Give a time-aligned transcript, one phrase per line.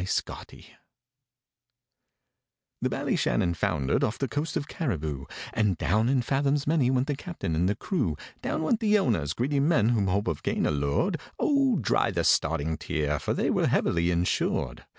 [0.00, 0.64] THE
[2.88, 7.54] Ballyshannon foundered off the coast of Cariboo, And down in fathoms many went the captain
[7.54, 12.10] and the crew; Down went the owners—greedy men whom hope of gain allured: Oh, dry
[12.10, 14.86] the starting tear, for they were heavily insured.